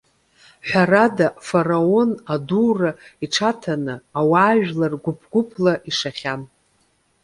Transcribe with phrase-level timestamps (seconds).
[0.67, 2.91] Ҳәарада, Фараон адура
[3.25, 6.41] иҽаҭаны, иуаажәлар гәыԥ-гәыԥла ишахьан.